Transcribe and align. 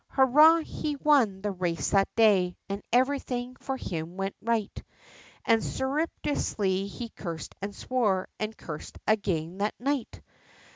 Hurrah! 0.07 0.61
he 0.61 0.95
won 0.95 1.43
the 1.43 1.51
race 1.51 1.91
that 1.91 2.09
day, 2.15 2.57
and 2.67 2.81
everything 2.91 3.55
for 3.59 3.77
him 3.77 4.17
went 4.17 4.35
right, 4.41 4.83
And 5.45 5.63
surreptitiously 5.63 6.87
he 6.87 7.09
cursed 7.09 7.53
and 7.61 7.75
swore, 7.75 8.27
and 8.39 8.57
cursed 8.57 8.97
again 9.07 9.59
that 9.59 9.75
night. 9.79 10.21